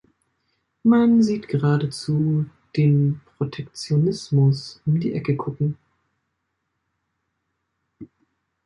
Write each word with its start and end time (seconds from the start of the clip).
Man 0.83 1.21
sieht 1.21 1.47
geradezu 1.47 2.47
den 2.75 3.21
Protektionismus 3.37 4.81
um 4.87 4.99
die 4.99 5.13
Ecke 5.13 5.35
kucken. 5.37 5.77